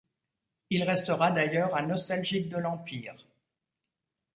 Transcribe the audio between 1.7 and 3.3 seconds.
un nostalgique de l'Empire.